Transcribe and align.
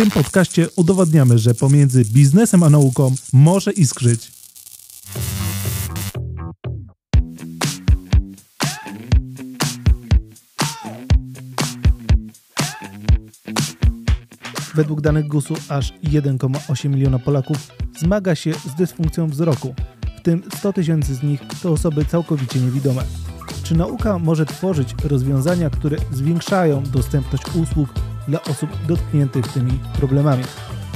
tym 0.00 0.10
podcaście 0.10 0.68
udowadniamy, 0.76 1.38
że 1.38 1.54
pomiędzy 1.54 2.04
biznesem 2.04 2.62
a 2.62 2.70
nauką 2.70 3.14
może 3.32 3.72
iskrzyć. 3.72 4.32
Według 14.74 15.00
danych 15.00 15.26
GUS-u 15.26 15.54
aż 15.68 15.92
1,8 16.04 16.88
miliona 16.88 17.18
Polaków 17.18 17.56
zmaga 17.98 18.34
się 18.34 18.52
z 18.52 18.74
dysfunkcją 18.74 19.28
wzroku, 19.28 19.74
w 20.18 20.22
tym 20.22 20.42
100 20.58 20.72
tysięcy 20.72 21.14
z 21.14 21.22
nich 21.22 21.40
to 21.62 21.72
osoby 21.72 22.04
całkowicie 22.04 22.60
niewidome. 22.60 23.02
Czy 23.62 23.74
nauka 23.74 24.18
może 24.18 24.46
tworzyć 24.46 24.94
rozwiązania, 25.04 25.70
które 25.70 25.96
zwiększają 26.12 26.82
dostępność 26.82 27.44
usług 27.54 27.88
dla 28.28 28.42
osób 28.42 28.70
dotkniętych 28.88 29.48
tymi 29.48 29.72
problemami? 29.92 30.44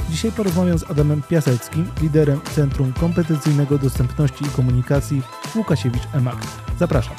Dzisiaj 0.09 0.31
porozmawiam 0.31 0.79
z 0.79 0.91
Adamem 0.91 1.21
Piaseckim, 1.21 1.85
liderem 2.01 2.41
Centrum 2.41 2.93
Kompetencyjnego 2.93 3.77
Dostępności 3.77 4.45
i 4.45 4.49
Komunikacji 4.49 5.21
Łukasiewicz 5.55 6.03
EMAG. 6.13 6.37
Zapraszam. 6.79 7.15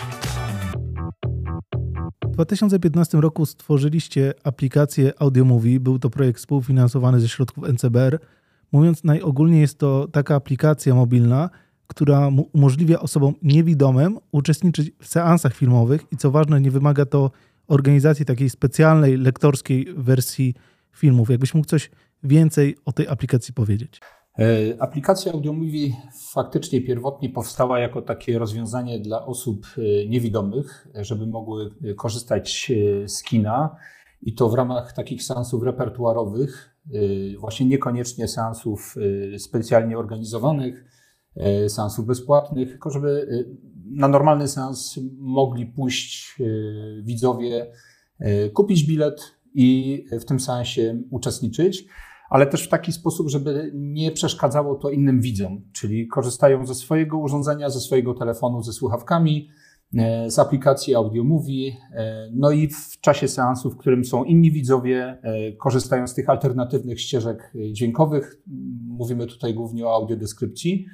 W 2.24 2.30
2015 2.30 3.20
roku 3.20 3.46
stworzyliście 3.46 4.34
aplikację 4.44 5.12
AudioMovie. 5.18 5.80
Był 5.80 5.98
to 5.98 6.10
projekt 6.10 6.38
współfinansowany 6.38 7.20
ze 7.20 7.28
środków 7.28 7.64
NCBR. 7.68 8.18
Mówiąc 8.72 9.04
najogólniej, 9.04 9.60
jest 9.60 9.78
to 9.78 10.08
taka 10.12 10.34
aplikacja 10.34 10.94
mobilna, 10.94 11.50
która 11.86 12.28
umożliwia 12.52 13.00
osobom 13.00 13.34
niewidomym 13.42 14.18
uczestniczyć 14.32 14.92
w 15.02 15.08
seansach 15.08 15.54
filmowych 15.54 16.04
i 16.12 16.16
co 16.16 16.30
ważne, 16.30 16.60
nie 16.60 16.70
wymaga 16.70 17.06
to 17.06 17.30
organizacji 17.68 18.24
takiej 18.24 18.50
specjalnej 18.50 19.16
lektorskiej 19.16 19.86
wersji 19.96 20.54
filmów. 20.92 21.30
Jakbyś 21.30 21.54
mógł 21.54 21.66
coś 21.66 21.90
więcej 22.22 22.76
o 22.84 22.92
tej 22.92 23.08
aplikacji 23.08 23.54
powiedzieć? 23.54 24.00
E, 24.38 24.82
aplikacja 24.82 25.32
AudioMovie 25.32 25.92
faktycznie 26.32 26.80
pierwotnie 26.80 27.30
powstała 27.30 27.78
jako 27.78 28.02
takie 28.02 28.38
rozwiązanie 28.38 29.00
dla 29.00 29.26
osób 29.26 29.66
e, 29.78 30.08
niewidomych, 30.08 30.88
żeby 30.94 31.26
mogły 31.26 31.70
e, 31.84 31.94
korzystać 31.94 32.72
z 33.06 33.22
kina 33.22 33.76
i 34.22 34.34
to 34.34 34.48
w 34.48 34.54
ramach 34.54 34.92
takich 34.92 35.22
seansów 35.22 35.62
repertuarowych, 35.62 36.76
właśnie 37.38 37.66
niekoniecznie 37.66 38.28
seansów 38.28 38.94
specjalnie 39.38 39.98
organizowanych, 39.98 40.84
seansów 41.68 42.06
bezpłatnych, 42.06 42.68
tylko 42.70 42.90
żeby 42.90 43.26
na 43.90 44.08
normalny 44.08 44.48
seans 44.48 45.00
mogli 45.18 45.66
pójść 45.66 46.38
widzowie, 47.02 47.72
kupić 48.52 48.84
bilet 48.84 49.20
i 49.54 50.04
w 50.20 50.24
tym 50.24 50.40
seansie 50.40 51.02
uczestniczyć 51.10 51.86
ale 52.30 52.46
też 52.46 52.64
w 52.64 52.68
taki 52.68 52.92
sposób, 52.92 53.28
żeby 53.28 53.70
nie 53.74 54.12
przeszkadzało 54.12 54.74
to 54.74 54.90
innym 54.90 55.20
widzom, 55.20 55.62
czyli 55.72 56.06
korzystają 56.06 56.66
ze 56.66 56.74
swojego 56.74 57.18
urządzenia, 57.18 57.70
ze 57.70 57.80
swojego 57.80 58.14
telefonu, 58.14 58.62
ze 58.62 58.72
słuchawkami, 58.72 59.48
e, 59.98 60.30
z 60.30 60.38
aplikacji 60.38 60.94
Audio 60.94 61.24
Movie, 61.24 61.72
e, 61.92 62.30
no 62.34 62.50
i 62.50 62.68
w 62.68 63.00
czasie 63.00 63.28
seansu, 63.28 63.70
w 63.70 63.76
którym 63.76 64.04
są 64.04 64.24
inni 64.24 64.52
widzowie, 64.52 65.18
e, 65.22 65.52
korzystają 65.52 66.06
z 66.06 66.14
tych 66.14 66.30
alternatywnych 66.30 67.00
ścieżek 67.00 67.52
dźwiękowych. 67.72 68.42
Mówimy 68.86 69.26
tutaj 69.26 69.54
głównie 69.54 69.86
o 69.86 69.94
audiodeskrypcji. 69.94 70.86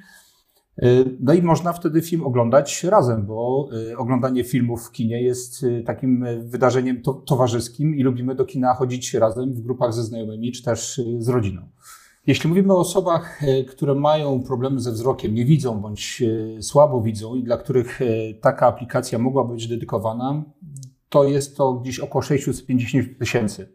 Y, 0.81 1.17
no 1.19 1.33
i 1.33 1.41
można 1.41 1.73
wtedy 1.73 2.01
film 2.01 2.23
oglądać 2.23 2.83
razem, 2.83 3.25
bo 3.25 3.69
y, 3.91 3.97
oglądanie 3.97 4.43
filmów 4.43 4.87
w 4.87 4.91
kinie 4.91 5.21
jest 5.21 5.63
y, 5.63 5.83
takim 5.85 6.25
wydarzeniem 6.43 7.01
to 7.01 7.13
towarzyskim 7.13 7.95
i 7.95 8.03
lubimy 8.03 8.35
do 8.35 8.45
kina 8.45 8.73
chodzić 8.73 9.13
razem 9.13 9.53
w 9.53 9.61
grupach 9.61 9.93
ze 9.93 10.03
znajomymi 10.03 10.51
czy 10.51 10.63
też 10.63 11.01
z 11.17 11.29
rodziną. 11.29 11.61
Jeśli 12.27 12.49
mówimy 12.49 12.73
o 12.73 12.79
osobach, 12.79 13.41
które 13.67 13.95
mają 13.95 14.43
problemy 14.43 14.79
ze 14.79 14.91
wzrokiem, 14.91 15.33
nie 15.33 15.45
widzą 15.45 15.81
bądź 15.81 16.23
słabo 16.61 17.01
widzą 17.01 17.35
i 17.35 17.43
dla 17.43 17.57
których 17.57 17.99
taka 18.41 18.67
aplikacja 18.67 19.19
mogła 19.19 19.43
być 19.43 19.67
dedykowana, 19.67 20.43
to 21.09 21.23
jest 21.23 21.57
to 21.57 21.73
gdzieś 21.73 21.99
około 21.99 22.21
650 22.21 23.19
tysięcy. 23.19 23.67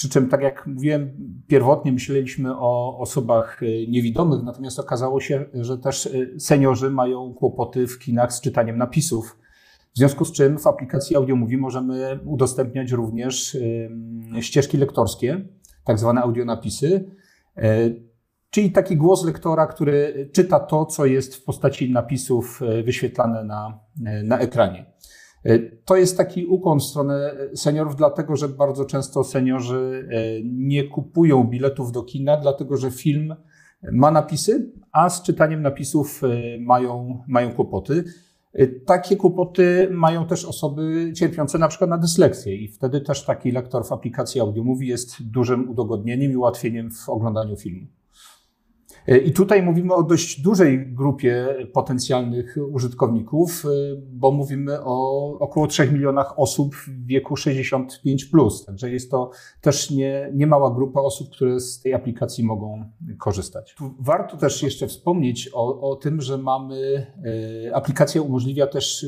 Przy 0.00 0.08
czym, 0.08 0.28
tak 0.28 0.42
jak 0.42 0.66
mówiłem, 0.66 1.12
pierwotnie 1.46 1.92
myśleliśmy 1.92 2.56
o 2.56 2.98
osobach 2.98 3.62
e, 3.62 3.66
niewidomych, 3.66 4.42
natomiast 4.42 4.78
okazało 4.78 5.20
się, 5.20 5.44
że 5.54 5.78
też 5.78 6.06
e, 6.06 6.40
seniorzy 6.40 6.90
mają 6.90 7.34
kłopoty 7.34 7.86
w 7.86 7.98
kinach 7.98 8.32
z 8.32 8.40
czytaniem 8.40 8.78
napisów. 8.78 9.38
W 9.94 9.98
związku 9.98 10.24
z 10.24 10.32
czym 10.32 10.58
w 10.58 10.66
aplikacji 10.66 11.16
AudioMovie 11.16 11.58
możemy 11.58 12.20
udostępniać 12.24 12.92
również 12.92 13.56
ścieżki 14.40 14.76
lektorskie, 14.76 15.48
tak 15.84 15.98
zwane 15.98 16.20
audionapisy, 16.20 17.10
e, 17.56 17.90
czyli 18.50 18.70
taki 18.70 18.96
głos 18.96 19.24
lektora, 19.24 19.66
który 19.66 20.28
czyta 20.32 20.60
to, 20.60 20.86
co 20.86 21.06
jest 21.06 21.36
w 21.36 21.44
postaci 21.44 21.92
napisów 21.92 22.60
wyświetlane 22.84 23.44
na, 23.44 23.80
na 24.24 24.38
ekranie. 24.38 24.86
E, 25.44 25.58
to 25.58 25.96
jest 25.96 26.16
taki 26.16 26.46
ukłon 26.46 26.80
w 26.80 26.82
stronę 26.82 27.36
seniorów, 27.54 27.96
dlatego 27.96 28.36
że 28.36 28.48
bardzo 28.48 28.84
często 28.84 29.24
seniorzy 29.24 30.08
e, 30.10 30.42
nie 30.44 30.84
kupują 30.84 31.44
biletów 31.44 31.92
do 31.92 32.02
kina, 32.02 32.36
dlatego 32.36 32.76
że 32.76 32.90
film 32.90 33.34
ma 33.92 34.10
napisy, 34.10 34.72
a 34.92 35.10
z 35.10 35.22
czytaniem 35.22 35.62
napisów 35.62 36.22
e, 36.24 36.28
mają, 36.60 37.22
mają 37.28 37.52
kłopoty. 37.52 38.04
Takie 38.86 39.16
kłopoty 39.16 39.88
mają 39.90 40.26
też 40.26 40.44
osoby 40.44 41.12
cierpiące 41.16 41.58
na 41.58 41.68
przykład 41.68 41.90
na 41.90 41.98
dysleksję 41.98 42.56
i 42.56 42.68
wtedy 42.68 43.00
też 43.00 43.24
taki 43.24 43.52
lektor 43.52 43.86
w 43.86 43.92
aplikacji 43.92 44.40
AudioMovie 44.40 44.88
jest 44.88 45.22
dużym 45.22 45.70
udogodnieniem 45.70 46.32
i 46.32 46.36
ułatwieniem 46.36 46.90
w 46.90 47.08
oglądaniu 47.08 47.56
filmu. 47.56 47.86
E, 49.06 49.18
I 49.18 49.32
tutaj 49.32 49.62
mówimy 49.62 49.94
o 49.94 50.02
dość 50.02 50.40
dużej 50.40 50.86
grupie 50.86 51.48
potencjalnych 51.72 52.56
użytkowników, 52.72 53.64
e, 53.64 53.68
bo 54.12 54.30
mówimy 54.30 54.80
o 54.84 55.20
około 55.38 55.66
3 55.66 55.92
milionach 55.92 56.38
osób 56.38 56.74
w 56.74 57.06
wieku 57.06 57.36
65. 57.36 58.24
Plus. 58.24 58.64
Także 58.64 58.90
jest 58.90 59.10
to 59.10 59.30
też 59.60 59.90
nie, 59.90 60.30
nie 60.34 60.46
mała 60.46 60.74
grupa 60.74 61.00
osób, 61.00 61.30
które 61.30 61.60
z 61.60 61.80
tej 61.80 61.94
aplikacji 61.94 62.44
mogą 62.44 62.84
korzystać. 63.18 63.74
Tu 63.74 63.94
warto 63.98 64.36
też 64.36 64.62
jeszcze 64.62 64.86
wspomnieć 64.86 65.50
o, 65.52 65.90
o 65.90 65.96
tym, 65.96 66.20
że 66.20 66.38
mamy, 66.38 67.06
e, 67.66 67.76
aplikacja 67.76 68.22
umożliwia 68.22 68.66
też 68.66 69.06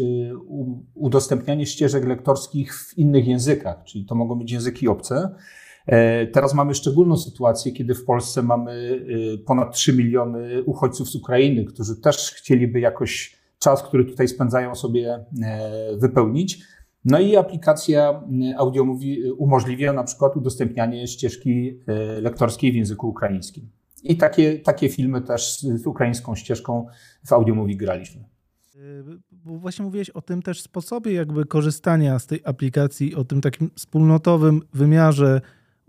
udostępnianie 0.94 1.66
ścieżek 1.66 2.04
lektorskich 2.04 2.74
w 2.74 2.98
innych 2.98 3.26
językach, 3.26 3.84
czyli 3.84 4.04
to 4.04 4.14
mogą 4.14 4.38
być 4.38 4.52
języki 4.52 4.88
obce. 4.88 5.34
E, 5.86 6.26
teraz 6.26 6.54
mamy 6.54 6.74
szczególną 6.74 7.16
sytuację, 7.16 7.72
kiedy 7.72 7.94
w 7.94 8.04
Polsce 8.04 8.42
mamy 8.42 9.04
e, 9.34 9.38
ponad 9.38 9.74
3 9.74 9.92
miliony 9.92 10.64
uchodźców 10.64 11.08
z 11.08 11.14
Ukrainy, 11.14 11.64
którzy 11.64 11.96
też 11.96 12.30
chcieliby 12.30 12.80
jakoś 12.80 13.36
czas, 13.58 13.82
który 13.82 14.04
tutaj 14.04 14.28
spędzają 14.28 14.74
sobie 14.74 15.24
e, 15.42 15.96
wypełnić. 15.96 16.58
No 17.04 17.18
i 17.18 17.36
aplikacja 17.36 18.22
Audio 18.56 18.86
umożliwia 19.38 19.92
na 19.92 20.04
przykład 20.04 20.36
udostępnianie 20.36 21.06
ścieżki 21.06 21.78
lektorskiej 22.20 22.72
w 22.72 22.74
języku 22.74 23.08
ukraińskim. 23.08 23.68
I 24.02 24.16
takie, 24.16 24.58
takie 24.58 24.88
filmy 24.88 25.20
też 25.20 25.60
z 25.60 25.86
ukraińską 25.86 26.34
ścieżką 26.34 26.86
w 27.26 27.32
AudioMovie 27.32 27.76
graliśmy. 27.76 28.24
Bo 29.32 29.58
właśnie 29.58 29.84
mówiłeś 29.84 30.10
o 30.10 30.22
tym 30.22 30.42
też 30.42 30.60
sposobie 30.60 31.12
jakby 31.12 31.44
korzystania 31.44 32.18
z 32.18 32.26
tej 32.26 32.40
aplikacji, 32.44 33.14
o 33.14 33.24
tym 33.24 33.40
takim 33.40 33.70
wspólnotowym 33.74 34.62
wymiarze 34.74 35.40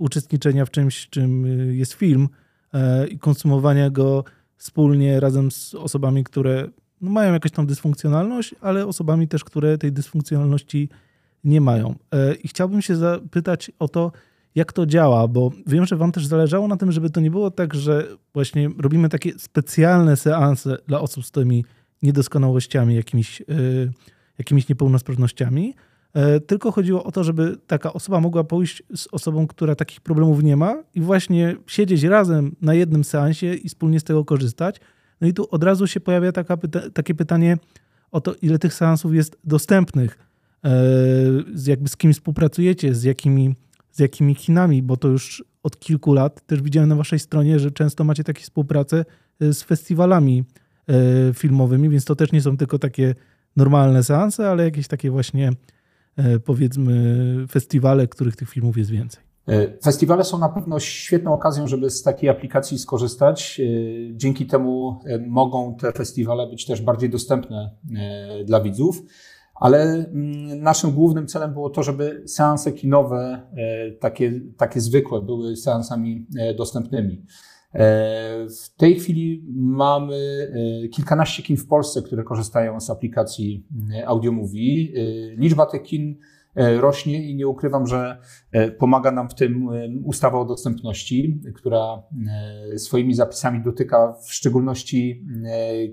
uczestniczenia 0.03 0.65
w 0.65 0.71
czymś, 0.71 1.09
czym 1.09 1.45
y, 1.45 1.75
jest 1.75 1.93
film 1.93 2.29
e, 2.73 3.07
i 3.07 3.19
konsumowania 3.19 3.89
go 3.89 4.23
wspólnie 4.55 5.19
razem 5.19 5.51
z 5.51 5.75
osobami, 5.75 6.23
które 6.23 6.67
no, 7.01 7.11
mają 7.11 7.33
jakąś 7.33 7.51
tam 7.51 7.65
dysfunkcjonalność, 7.65 8.55
ale 8.61 8.87
osobami 8.87 9.27
też, 9.27 9.43
które 9.43 9.77
tej 9.77 9.91
dysfunkcjonalności 9.91 10.89
nie 11.43 11.61
mają. 11.61 11.95
E, 12.11 12.35
I 12.35 12.47
chciałbym 12.47 12.81
się 12.81 12.95
zapytać 12.95 13.71
o 13.79 13.87
to, 13.87 14.11
jak 14.55 14.73
to 14.73 14.85
działa, 14.85 15.27
bo 15.27 15.51
wiem, 15.67 15.85
że 15.85 15.95
Wam 15.95 16.11
też 16.11 16.25
zależało 16.25 16.67
na 16.67 16.77
tym, 16.77 16.91
żeby 16.91 17.09
to 17.09 17.21
nie 17.21 17.31
było 17.31 17.51
tak, 17.51 17.73
że 17.73 18.07
właśnie 18.33 18.69
robimy 18.79 19.09
takie 19.09 19.39
specjalne 19.39 20.15
seanse 20.15 20.77
dla 20.87 20.99
osób 20.99 21.25
z 21.25 21.31
tymi 21.31 21.65
niedoskonałościami, 22.01 22.95
jakimiś, 22.95 23.39
yy, 23.39 23.91
jakimiś 24.37 24.69
niepełnosprawnościami, 24.69 25.73
E, 25.73 25.75
tylko 26.47 26.71
chodziło 26.71 27.03
o 27.03 27.11
to, 27.11 27.23
żeby 27.23 27.57
taka 27.67 27.93
osoba 27.93 28.19
mogła 28.19 28.43
pójść 28.43 28.83
z 28.95 29.07
osobą, 29.11 29.47
która 29.47 29.75
takich 29.75 30.01
problemów 30.01 30.43
nie 30.43 30.57
ma 30.57 30.83
i 30.95 31.01
właśnie 31.01 31.55
siedzieć 31.67 32.03
razem 32.03 32.55
na 32.61 32.73
jednym 32.73 33.03
seansie 33.03 33.53
i 33.53 33.69
wspólnie 33.69 33.99
z 33.99 34.03
tego 34.03 34.25
korzystać. 34.25 34.79
No 35.21 35.27
i 35.27 35.33
tu 35.33 35.47
od 35.51 35.63
razu 35.63 35.87
się 35.87 35.99
pojawia 35.99 36.31
taka 36.31 36.57
pyta 36.57 36.89
takie 36.89 37.15
pytanie 37.15 37.57
o 38.11 38.21
to, 38.21 38.35
ile 38.41 38.59
tych 38.59 38.73
seansów 38.73 39.15
jest 39.15 39.37
dostępnych, 39.43 40.17
e, 40.63 40.69
z 41.53 41.67
jakby 41.67 41.89
z 41.89 41.97
kim 41.97 42.13
współpracujecie, 42.13 42.95
z 42.95 43.03
jakimi, 43.03 43.55
z 43.91 43.99
jakimi 43.99 44.35
kinami, 44.35 44.81
bo 44.81 44.97
to 44.97 45.07
już 45.07 45.43
od 45.63 45.79
kilku 45.79 46.13
lat 46.13 46.45
też 46.45 46.61
widziałem 46.61 46.89
na 46.89 46.95
waszej 46.95 47.19
stronie, 47.19 47.59
że 47.59 47.71
często 47.71 48.03
macie 48.03 48.23
takie 48.23 48.41
współpracę 48.41 49.05
e, 49.39 49.53
z 49.53 49.63
festiwalami 49.63 50.43
filmowymi, 51.33 51.89
więc 51.89 52.05
to 52.05 52.15
też 52.15 52.31
nie 52.31 52.41
są 52.41 52.57
tylko 52.57 52.79
takie 52.79 53.15
normalne 53.55 54.03
seanse, 54.03 54.49
ale 54.49 54.63
jakieś 54.63 54.87
takie 54.87 55.11
właśnie 55.11 55.51
E, 55.51 55.55
powiedzmy 56.45 57.35
festiwale, 57.51 58.07
których 58.07 58.35
tych 58.35 58.49
filmów 58.49 58.77
jest 58.77 58.91
więcej. 58.91 59.23
Festiwale 59.83 60.23
są 60.23 60.37
na 60.37 60.49
pewno 60.49 60.79
świetną 60.79 61.33
okazją, 61.33 61.67
żeby 61.67 61.89
z 61.89 62.03
takiej 62.03 62.29
aplikacji 62.29 62.79
skorzystać. 62.79 63.61
Dzięki 64.11 64.45
temu 64.45 64.99
mogą 65.27 65.75
te 65.75 65.91
festiwale 65.91 66.47
być 66.47 66.65
też 66.65 66.81
bardziej 66.81 67.09
dostępne 67.09 67.69
dla 68.45 68.61
widzów 68.61 69.03
ale 69.63 69.83
mm, 69.83 70.61
naszym 70.61 70.91
głównym 70.91 71.27
celem 71.27 71.53
było 71.53 71.69
to, 71.69 71.83
żeby 71.83 72.23
seanse 72.25 72.71
kinowe, 72.71 73.41
e, 73.57 73.91
takie, 73.91 74.41
takie 74.57 74.81
zwykłe, 74.81 75.21
były 75.21 75.55
seansami 75.55 76.27
e, 76.39 76.53
dostępnymi. 76.53 77.25
E, 77.73 78.47
w 78.63 78.75
tej 78.77 78.99
chwili 78.99 79.45
mamy 79.55 80.51
kilkanaście 80.91 81.43
kin 81.43 81.57
w 81.57 81.67
Polsce, 81.67 82.01
które 82.01 82.23
korzystają 82.23 82.79
z 82.79 82.89
aplikacji 82.89 83.65
AudioMovie. 84.05 84.87
Liczba 85.37 85.65
tych 85.65 85.83
kin 85.83 86.17
rośnie 86.55 87.29
i 87.29 87.35
nie 87.35 87.47
ukrywam, 87.47 87.87
że 87.87 88.17
pomaga 88.79 89.11
nam 89.11 89.29
w 89.29 89.35
tym 89.35 89.69
ustawa 90.03 90.39
o 90.39 90.45
dostępności, 90.45 91.41
która 91.55 92.03
swoimi 92.77 93.13
zapisami 93.13 93.63
dotyka 93.63 94.13
w 94.13 94.33
szczególności 94.33 95.25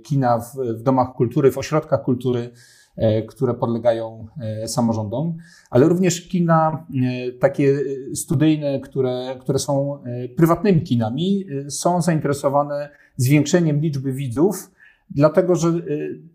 kina 0.05 0.39
w, 0.39 0.57
w 0.79 0.83
domach 0.83 1.13
kultury, 1.13 1.53
w 1.53 1.59
ośrodkach 1.59 2.03
kultury, 2.03 2.51
E, 2.51 2.80
które 3.29 3.55
podlegają 3.55 4.27
e, 4.41 4.69
samorządom, 4.69 5.37
ale 5.71 5.89
również 5.89 6.29
kina 6.29 6.87
e, 6.95 7.33
takie 7.33 7.79
studyjne, 8.15 8.81
które, 8.81 9.37
które 9.41 9.59
są 9.59 10.03
prywatnymi 10.37 10.83
kinami, 10.83 11.47
są 11.69 12.03
zainteresowane 12.03 12.89
zwiększeniem 13.17 13.81
liczby 13.81 14.13
widzów, 14.13 14.71
dlatego 15.11 15.57
że 15.57 15.73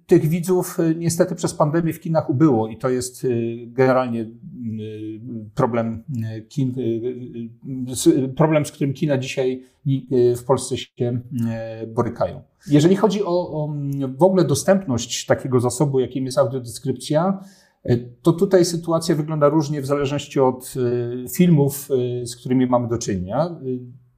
tych 0.08 0.26
widzów 0.26 0.78
niestety 0.96 1.36
przez 1.36 1.54
pandemię 1.54 1.94
w 1.94 2.00
kinach 2.00 2.30
ubyło 2.30 2.68
i 2.68 2.78
to 2.78 2.90
jest 2.90 3.28
generalnie 3.68 4.26
problem 5.56 6.04
kin, 6.50 6.76
problem, 8.36 8.66
z 8.66 8.72
którym 8.72 8.94
kina 8.94 9.18
dzisiaj 9.18 9.64
w 10.38 10.44
Polsce 10.46 10.78
się 10.78 11.20
borykają. 11.88 12.42
Jeżeli 12.68 12.96
chodzi 12.96 13.24
o, 13.24 13.52
o 13.52 13.74
w 14.18 14.24
ogóle 14.24 14.44
dostępność 14.44 15.26
takiego 15.26 15.60
zasobu, 15.60 16.00
jakim 16.00 16.26
jest 16.26 16.38
audiodeskrypcja, 16.38 17.40
e, 17.84 17.98
to 17.98 18.34
tutaj 18.34 18.66
sytuacja 18.66 19.16
wygląda 19.16 19.50
różnie 19.50 19.82
w 19.82 19.86
zależności 19.86 20.40
od 20.40 20.74
e, 21.26 21.30
filmów, 21.30 21.90
e, 22.22 22.26
z 22.26 22.36
którymi 22.36 22.68
mamy 22.68 22.88
do 22.88 22.98
czynienia. 22.98 23.60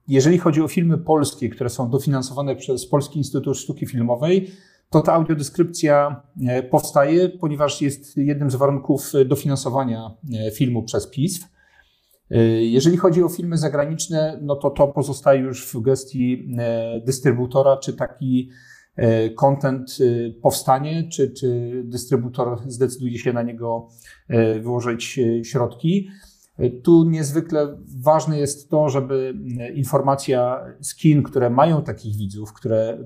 Jeżeli 0.08 0.38
chodzi 0.38 0.62
o 0.62 0.68
filmy 0.68 0.98
polskie, 0.98 1.50
które 1.50 1.70
są 1.70 1.90
dofinansowane 1.90 2.56
przez 2.56 2.88
Polski 2.88 3.18
Instytut 3.18 3.58
Sztuki 3.58 3.86
Filmowej, 3.86 4.52
to 4.90 5.02
ta 5.02 5.14
audiodeskrypcja 5.14 6.22
powstaje, 6.70 7.30
ponieważ 7.30 7.82
jest 7.82 8.18
jednym 8.18 8.52
z 8.52 8.56
warunków 8.56 9.12
dofinansowania 9.26 10.12
filmu 10.54 10.84
przez 10.84 11.08
PISF. 11.08 11.57
Y, 12.32 12.38
jeżeli 12.66 12.98
chodzi 12.98 13.24
o 13.24 13.30
filmy 13.30 13.58
zagraniczne, 13.58 14.40
no 14.42 14.56
to 14.56 14.70
to 14.70 14.88
pozostaje 14.88 15.42
już 15.42 15.68
w 15.68 15.82
gestii 15.82 16.48
e, 16.60 17.02
dystrybutora, 17.06 17.78
czy 17.78 17.94
taki 17.94 18.50
e, 18.96 19.30
content 19.30 19.98
y, 20.00 20.36
powstanie, 20.42 21.10
czy, 21.10 21.32
czy 21.32 21.82
dystrybutor 21.86 22.60
zdecyduje 22.68 23.18
się 23.18 23.34
na 23.34 23.42
niego 23.42 23.90
e, 24.28 24.60
wyłożyć 24.60 25.20
środki. 25.44 26.10
Tu 26.84 27.04
niezwykle 27.04 27.78
ważne 28.02 28.40
jest 28.40 28.70
to, 28.70 28.90
żeby 28.90 29.34
informacja 29.76 30.66
z 30.82 30.96
kin, 30.96 31.24
które 31.24 31.50
mają 31.50 31.82
takich 31.82 32.16
widzów, 32.16 32.54
które, 32.54 32.98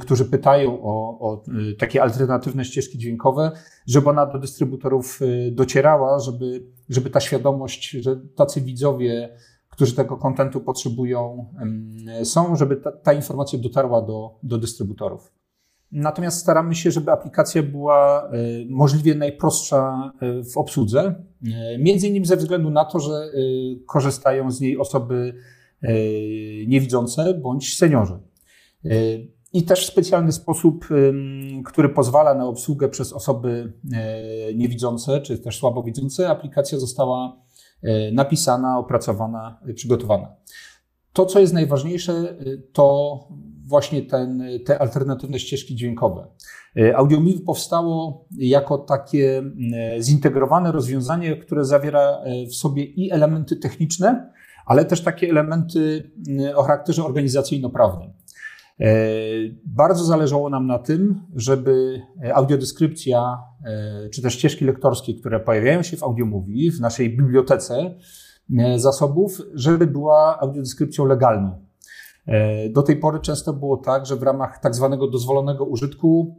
którzy 0.00 0.24
pytają 0.24 0.82
o, 0.82 1.18
o 1.20 1.44
takie 1.78 2.02
alternatywne 2.02 2.64
ścieżki 2.64 2.98
dźwiękowe, 2.98 3.52
żeby 3.86 4.10
ona 4.10 4.26
do 4.26 4.38
dystrybutorów 4.38 5.20
docierała, 5.52 6.18
żeby 6.18 6.74
żeby 6.88 7.10
ta 7.10 7.20
świadomość, 7.20 7.90
że 7.90 8.16
tacy 8.16 8.60
widzowie, 8.60 9.36
którzy 9.70 9.94
tego 9.94 10.16
kontentu 10.16 10.60
potrzebują, 10.60 11.46
są, 12.24 12.56
żeby 12.56 12.76
ta, 12.76 12.92
ta 12.92 13.12
informacja 13.12 13.58
dotarła 13.58 14.02
do, 14.02 14.38
do 14.42 14.58
dystrybutorów. 14.58 15.32
Natomiast 15.94 16.38
staramy 16.40 16.74
się, 16.74 16.90
żeby 16.90 17.12
aplikacja 17.12 17.62
była 17.62 18.28
e, 18.28 18.30
możliwie 18.68 19.14
najprostsza 19.14 20.12
e, 20.20 20.42
w 20.42 20.58
obsłudze, 20.58 21.24
e, 21.44 21.78
między 21.78 22.08
innymi 22.08 22.26
ze 22.26 22.36
względu 22.36 22.70
na 22.70 22.84
to, 22.84 23.00
że 23.00 23.30
korzystają 23.86 24.50
z 24.50 24.60
niej 24.60 24.78
osoby 24.78 25.34
niewidzące 26.66 27.34
bądź 27.34 27.76
seniorzy. 27.76 28.18
I 29.52 29.62
też 29.64 29.86
w 29.86 29.90
specjalny 29.90 30.32
sposób, 30.32 30.88
który 31.64 31.88
pozwala 31.88 32.34
na 32.34 32.46
obsługę 32.46 32.88
przez 32.88 33.12
osoby 33.12 33.72
niewidzące 34.54 35.20
czy 35.20 35.38
też 35.38 35.58
słabowidzące, 35.58 36.28
aplikacja 36.28 36.78
została 36.78 37.36
napisana, 38.12 38.78
opracowana, 38.78 39.60
przygotowana. 39.74 40.36
To, 41.12 41.26
co 41.26 41.40
jest 41.40 41.52
najważniejsze, 41.52 42.36
to 42.72 43.18
właśnie 43.64 44.02
ten, 44.02 44.42
te 44.66 44.78
alternatywne 44.78 45.38
ścieżki 45.38 45.74
dźwiękowe. 45.74 46.26
AudioMiv 46.94 47.44
powstało 47.44 48.26
jako 48.38 48.78
takie 48.78 49.42
zintegrowane 50.00 50.72
rozwiązanie, 50.72 51.36
które 51.36 51.64
zawiera 51.64 52.18
w 52.50 52.54
sobie 52.54 52.84
i 52.84 53.10
elementy 53.10 53.56
techniczne, 53.56 54.32
ale 54.66 54.84
też 54.84 55.02
takie 55.02 55.30
elementy 55.30 56.10
o 56.54 56.62
charakterze 56.62 57.04
organizacyjno-prawnym. 57.04 58.10
E, 58.80 58.86
bardzo 59.66 60.04
zależało 60.04 60.50
nam 60.50 60.66
na 60.66 60.78
tym, 60.78 61.20
żeby 61.34 62.02
audiodeskrypcja 62.34 63.38
e, 63.64 64.08
czy 64.08 64.22
też 64.22 64.34
ścieżki 64.34 64.64
lektorskie, 64.64 65.14
które 65.14 65.40
pojawiają 65.40 65.82
się 65.82 65.96
w 65.96 66.02
AudioMovie, 66.02 66.72
w 66.72 66.80
naszej 66.80 67.16
bibliotece 67.16 67.94
e, 68.58 68.78
zasobów, 68.78 69.42
żeby 69.54 69.86
była 69.86 70.40
audiodeskrypcją 70.40 71.04
legalną. 71.04 71.63
Do 72.70 72.82
tej 72.82 72.96
pory 72.96 73.20
często 73.20 73.52
było 73.52 73.76
tak, 73.76 74.06
że 74.06 74.16
w 74.16 74.22
ramach 74.22 74.58
tak 74.58 74.74
zwanego 74.74 75.08
dozwolonego 75.08 75.64
użytku 75.64 76.36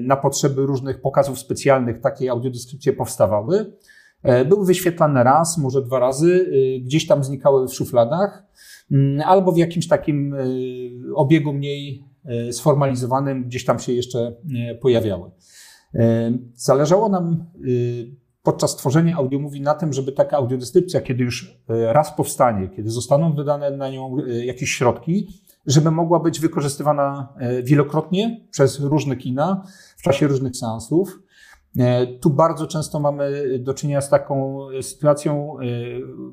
na 0.00 0.16
potrzeby 0.16 0.66
różnych 0.66 1.00
pokazów 1.00 1.38
specjalnych 1.38 2.00
takie 2.00 2.30
audiodeskrypcje 2.30 2.92
powstawały. 2.92 3.72
Były 4.48 4.66
wyświetlane 4.66 5.24
raz, 5.24 5.58
może 5.58 5.82
dwa 5.82 5.98
razy, 5.98 6.50
gdzieś 6.84 7.06
tam 7.06 7.24
znikały 7.24 7.68
w 7.68 7.74
szufladach 7.74 8.44
Mm, 8.90 9.20
albo 9.20 9.52
w 9.52 9.56
jakimś 9.56 9.88
takim 9.88 10.34
e, 10.34 10.44
obiegu 11.14 11.52
mniej 11.52 12.04
e, 12.24 12.52
sformalizowanym, 12.52 13.44
gdzieś 13.44 13.64
tam 13.64 13.78
się 13.78 13.92
jeszcze 13.92 14.36
e, 14.70 14.74
pojawiały. 14.74 15.30
Zależało 16.54 17.08
nam 17.08 17.44
podczas 18.44 18.76
tworzenia 18.76 19.16
audiomówi 19.16 19.60
na 19.60 19.74
tym, 19.74 19.92
żeby 19.92 20.12
taka 20.12 20.36
audiodeskrypcja, 20.36 21.00
kiedy 21.00 21.24
już 21.24 21.58
raz 21.68 22.16
powstanie, 22.16 22.68
kiedy 22.68 22.90
zostaną 22.90 23.34
wydane 23.34 23.70
na 23.70 23.90
nią 23.90 24.16
jakieś 24.26 24.70
środki, 24.70 25.28
żeby 25.66 25.90
mogła 25.90 26.20
być 26.20 26.40
wykorzystywana 26.40 27.34
wielokrotnie 27.62 28.46
przez 28.50 28.80
różne 28.80 29.16
kina 29.16 29.62
w 29.96 30.02
czasie 30.02 30.26
różnych 30.26 30.56
seansów. 30.56 31.18
E, 31.78 32.06
tu 32.06 32.30
bardzo 32.30 32.66
często 32.66 33.00
mamy 33.00 33.58
do 33.58 33.74
czynienia 33.74 34.00
z 34.00 34.08
taką 34.08 34.58
sytuacją, 34.82 35.56
e, 35.60 35.64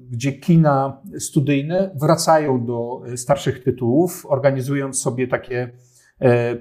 gdzie 0.10 0.34
kina 0.34 1.02
studyjne 1.20 1.92
wracają 1.96 2.66
do 2.66 3.02
starszych 3.16 3.64
tytułów, 3.64 4.26
organizując 4.30 5.02
sobie 5.02 5.28
takie 5.28 5.62
e, 5.62 5.72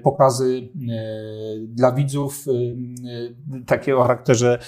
pokazy 0.03 0.69
dla 1.67 1.91
widzów, 1.91 2.45
takie 3.65 3.97
o 3.97 4.01
charakterze 4.01 4.59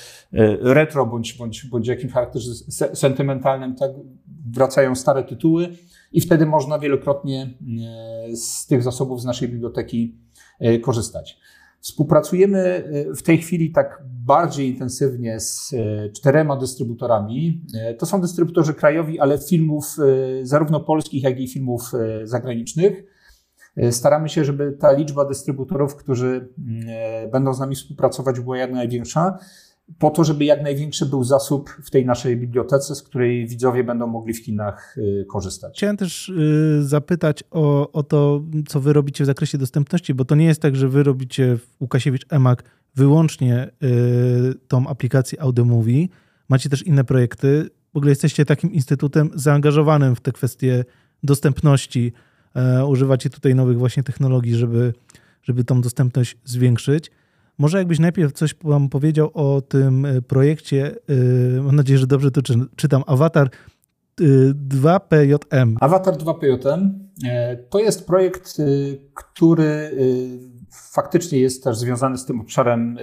retro 0.61 1.05
bądź, 1.05 1.33
bądź, 1.33 1.65
bądź 1.65 1.87
jakimś 1.87 2.13
charakterze 2.13 2.51
sentymentalnym, 2.93 3.75
tak 3.75 3.91
wracają 4.51 4.95
stare 4.95 5.23
tytuły 5.23 5.69
i 6.11 6.21
wtedy 6.21 6.45
można 6.45 6.79
wielokrotnie 6.79 7.53
z 8.35 8.67
tych 8.67 8.83
zasobów 8.83 9.21
z 9.21 9.25
naszej 9.25 9.49
biblioteki 9.49 10.17
korzystać. 10.81 11.39
Współpracujemy 11.83 12.59
e, 12.59 13.15
w 13.15 13.23
tej 13.23 13.37
chwili 13.37 13.71
tak 13.71 14.03
bardziej 14.25 14.69
intensywnie 14.69 15.39
z 15.39 15.73
e, 15.73 16.09
czterema 16.09 16.57
dystrybutorami. 16.57 17.61
E, 17.73 17.93
to 17.93 18.05
są 18.05 18.21
dystrybutorzy 18.21 18.73
krajowi, 18.73 19.19
ale 19.19 19.37
filmów 19.37 19.97
zarówno 20.43 20.79
polskich, 20.79 21.23
jak 21.23 21.39
i 21.39 21.47
filmów 21.47 21.91
zagranicznych. 22.23 23.03
Staramy 23.91 24.29
się, 24.29 24.45
żeby 24.45 24.71
ta 24.79 24.91
liczba 24.91 25.25
dystrybutorów, 25.25 25.95
którzy 25.95 26.49
mm, 26.57 27.31
będą 27.31 27.53
z 27.53 27.59
nami 27.59 27.75
współpracować, 27.75 28.39
była 28.39 28.57
jak 28.57 28.71
największa 28.71 29.37
po 29.99 30.09
to, 30.09 30.23
żeby 30.23 30.45
jak 30.45 30.63
największy 30.63 31.05
był 31.05 31.23
zasób 31.23 31.69
w 31.69 31.89
tej 31.89 32.05
naszej 32.05 32.37
bibliotece, 32.37 32.95
z 32.95 33.03
której 33.03 33.47
widzowie 33.47 33.83
będą 33.83 34.07
mogli 34.07 34.33
w 34.33 34.43
kinach 34.43 34.97
y, 34.97 35.25
korzystać. 35.29 35.77
Chciałem 35.77 35.97
też 35.97 36.29
y, 36.29 36.83
zapytać 36.83 37.43
o, 37.51 37.91
o 37.91 38.03
to, 38.03 38.43
co 38.67 38.79
wy 38.79 38.93
robicie 38.93 39.23
w 39.23 39.27
zakresie 39.27 39.57
dostępności, 39.57 40.13
bo 40.13 40.25
to 40.25 40.35
nie 40.35 40.45
jest 40.45 40.61
tak, 40.61 40.75
że 40.75 40.89
wy 40.89 41.03
robicie 41.03 41.57
w 41.57 41.81
Łukasiewicz 41.81 42.25
EMAG 42.29 42.63
wyłącznie 42.95 43.69
y, 43.83 44.53
tą 44.67 44.87
aplikację 44.87 45.41
AudioMovie. 45.41 46.07
Macie 46.49 46.69
też 46.69 46.83
inne 46.83 47.03
projekty. 47.03 47.69
W 47.93 47.97
ogóle 47.97 48.11
jesteście 48.11 48.45
takim 48.45 48.71
instytutem 48.71 49.29
zaangażowanym 49.35 50.15
w 50.15 50.21
te 50.21 50.31
kwestie 50.31 50.85
dostępności. 51.23 52.13
E, 52.55 52.85
używacie 52.85 53.29
tutaj 53.29 53.55
nowych 53.55 53.77
właśnie 53.77 54.03
technologii, 54.03 54.55
żeby, 54.55 54.93
żeby 55.43 55.63
tą 55.63 55.81
dostępność 55.81 56.37
zwiększyć. 56.43 57.11
Może 57.57 57.77
jakbyś 57.77 57.99
najpierw 57.99 58.33
coś 58.33 58.55
wam 58.63 58.89
powiedział 58.89 59.31
o 59.33 59.61
tym 59.61 60.05
e, 60.05 60.21
projekcie, 60.21 60.95
e, 61.57 61.61
mam 61.61 61.75
nadzieję, 61.75 61.99
że 61.99 62.07
dobrze 62.07 62.31
to 62.31 62.41
czytam, 62.75 63.03
Avatar 63.07 63.49
2PJM. 64.69 65.75
Avatar 65.81 66.17
2PJM 66.17 66.89
to 67.69 67.79
jest 67.79 68.07
projekt, 68.07 68.57
który 69.13 69.91
faktycznie 70.91 71.39
jest 71.39 71.63
też 71.63 71.77
związany 71.77 72.17
z 72.17 72.25
tym 72.25 72.41
obszarem 72.41 72.97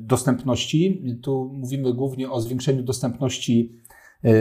dostępności. 0.00 1.02
Tu 1.22 1.50
mówimy 1.54 1.94
głównie 1.94 2.30
o 2.30 2.40
zwiększeniu 2.40 2.82
dostępności 2.82 3.76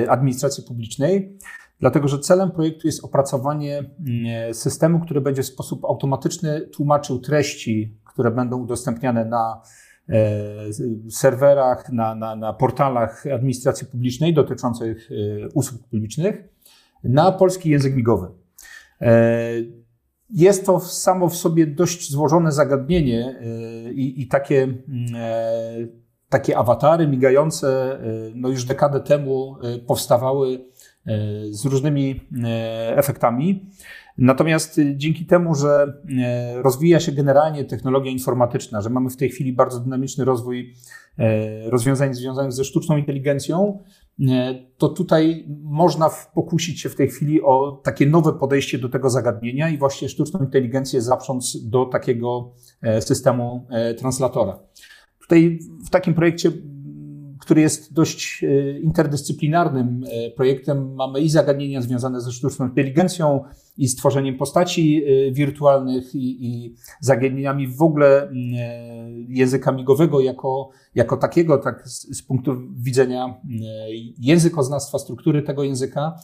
administracji 0.08 0.64
publicznej. 0.64 1.38
Dlatego, 1.80 2.08
że 2.08 2.20
celem 2.20 2.52
projektu 2.52 2.88
jest 2.88 3.04
opracowanie 3.04 3.78
mm, 3.78 4.54
systemu, 4.54 5.00
który 5.00 5.22
będzie 5.22 5.44
w 5.44 5.46
sposób 5.46 5.86
automatyczny 5.86 6.62
tłumaczył 6.62 7.20
treści, 7.20 7.98
które 8.06 8.32
będą 8.32 8.58
udostępniane 8.58 9.26
na 9.26 9.62
e, 10.10 10.14
serwerach, 11.12 11.92
na, 11.92 12.16
na, 12.16 12.36
na 12.36 12.54
portalach 12.54 13.24
administracji 13.34 13.88
publicznej 13.88 14.34
dotyczących 14.34 15.10
e, 15.12 15.48
usług 15.54 15.82
publicznych 15.82 16.44
na 17.04 17.32
polski 17.32 17.70
język 17.70 17.96
migowy. 17.96 18.28
E, 19.02 19.52
jest 20.30 20.66
to 20.66 20.80
samo 20.80 21.30
w 21.30 21.36
sobie 21.36 21.68
dość 21.68 22.12
złożone 22.12 22.52
zagadnienie 22.52 23.40
i, 23.94 24.22
i 24.22 24.28
takie, 24.28 24.64
mm, 24.64 24.78
takie 26.30 26.58
awatary 26.58 27.08
migające 27.08 28.00
no 28.36 28.50
już 28.50 28.66
dekadę 28.66 29.00
temu 29.00 29.56
powstawały 29.88 30.66
z 31.50 31.66
różnymi 31.66 32.22
e, 32.44 32.98
efektami. 32.98 33.66
Natomiast 34.18 34.80
dzięki 34.96 35.26
temu, 35.26 35.56
że 35.56 35.94
e, 36.20 36.62
rozwija 36.62 37.00
się 37.00 37.12
generalnie 37.12 37.66
technologia 37.66 38.12
informatyczna, 38.12 38.82
że 38.82 38.90
mamy 38.90 39.10
w 39.10 39.18
tej 39.18 39.30
chwili 39.30 39.54
bardzo 39.54 39.80
dynamiczny 39.80 40.26
rozwój 40.26 40.74
e, 41.18 41.70
rozwiązań 41.70 42.14
związanych 42.14 42.52
ze 42.52 42.64
sztuczną 42.64 42.98
inteligencją, 42.98 43.84
to 44.78 44.90
tutaj 44.90 45.46
można 45.64 46.10
pokusić 46.34 46.82
się 46.82 46.90
w 46.90 46.96
tej 46.96 47.08
chwili 47.08 47.42
o 47.42 47.82
takie 47.84 48.06
nowe 48.06 48.34
podejście 48.34 48.78
do 48.78 48.90
tego 48.90 49.10
zagadnienia 49.10 49.70
i 49.70 49.78
właśnie 49.78 50.10
sztuczną 50.10 50.40
inteligencję 50.40 51.02
zaprząc 51.02 51.70
do 51.70 51.86
takiego 51.86 52.52
systemu 53.00 53.68
translatora. 53.98 54.60
Tutaj 55.22 55.60
w 55.88 55.90
takim 55.90 56.14
projekcie 56.14 56.52
który 57.46 57.62
jest 57.62 57.94
dość 57.94 58.44
e, 58.44 58.80
interdyscyplinarnym 58.80 60.04
e, 60.08 60.32
projektem. 60.32 60.96
Mamy 60.96 61.22
i 61.22 61.30
zagadnienia 61.30 61.82
związane 61.82 62.22
ze 62.22 62.32
sztuczną 62.32 62.68
inteligencją, 62.68 63.44
i 63.78 63.88
stworzeniem 63.88 64.38
postaci 64.38 65.04
e, 65.06 65.32
wirtualnych, 65.32 66.16
i, 66.16 66.46
i 66.48 66.76
zagadnieniami 67.02 67.68
w 67.68 67.82
ogóle 67.82 68.32
języka 69.28 69.72
migowego 69.72 70.22
jako, 70.22 70.70
jako 70.96 71.18
takiego, 71.18 71.58
tak 71.58 71.88
z, 71.90 72.18
z 72.18 72.24
punktu 72.24 72.56
widzenia 72.76 73.42
językoznawstwa, 74.20 75.00
struktury 75.00 75.42
tego 75.42 75.64
języka. 75.64 76.16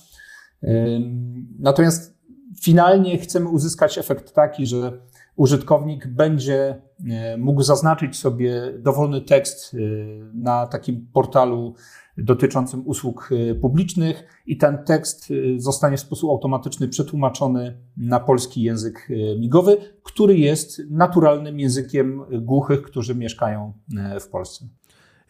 Natomiast 1.59 2.17
finalnie 2.61 3.17
chcemy 3.17 3.49
uzyskać 3.49 3.97
efekt 3.97 4.33
taki, 4.33 4.65
że 4.65 5.01
użytkownik 5.41 6.07
będzie 6.07 6.81
e, 7.09 7.37
mógł 7.37 7.61
zaznaczyć 7.61 8.15
sobie 8.15 8.73
dowolny 8.79 9.21
tekst 9.21 9.73
e, 9.73 9.77
na 10.33 10.67
takim 10.67 11.07
portalu 11.13 11.75
dotyczącym 12.17 12.87
usług 12.87 13.29
e, 13.31 13.55
publicznych 13.55 14.23
i 14.45 14.57
ten 14.57 14.77
tekst 14.85 15.33
zostanie 15.57 15.97
w 15.97 15.99
sposób 15.99 16.29
automatyczny 16.29 16.87
przetłumaczony 16.87 17.77
na 17.97 18.19
polski 18.19 18.61
język 18.61 19.07
migowy, 19.39 19.77
który 20.03 20.37
jest 20.37 20.81
naturalnym 20.89 21.59
językiem 21.59 22.21
głuchych, 22.41 22.81
którzy 22.81 23.15
mieszkają 23.15 23.73
w 24.21 24.27
Polsce. 24.27 24.65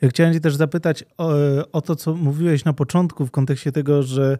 Ja 0.01 0.10
chciałem 0.10 0.34
Cię 0.34 0.39
też 0.39 0.56
zapytać 0.56 1.06
o, 1.18 1.34
o 1.72 1.82
to, 1.82 1.96
co 1.96 2.15
mówiłeś 2.15 2.65
na 2.65 2.74
początku 2.74 3.25
w 3.25 3.32
kontekście 3.32 3.72
tego, 3.72 4.03
że 4.03 4.38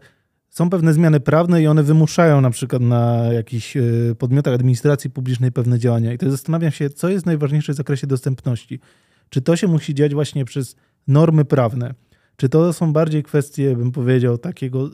są 0.52 0.70
pewne 0.70 0.94
zmiany 0.94 1.20
prawne 1.20 1.62
i 1.62 1.66
one 1.66 1.82
wymuszają 1.82 2.40
na 2.40 2.50
przykład 2.50 2.82
na 2.82 3.32
jakichś 3.32 3.76
e, 3.76 3.82
podmiotach 4.18 4.54
administracji 4.54 5.10
publicznej 5.10 5.52
pewne 5.52 5.78
działania. 5.78 6.12
I 6.12 6.18
to 6.18 6.30
zastanawiam 6.30 6.70
się, 6.70 6.90
co 6.90 7.08
jest 7.08 7.26
najważniejsze 7.26 7.72
w 7.72 7.76
zakresie 7.76 8.06
dostępności. 8.06 8.80
Czy 9.28 9.40
to 9.40 9.56
się 9.56 9.68
musi 9.68 9.94
dziać 9.94 10.14
właśnie 10.14 10.44
przez 10.44 10.76
normy 11.08 11.44
prawne? 11.44 11.94
Czy 12.36 12.48
to 12.48 12.72
są 12.72 12.92
bardziej 12.92 13.22
kwestie, 13.22 13.76
bym 13.76 13.92
powiedział, 13.92 14.38
takiego 14.38 14.90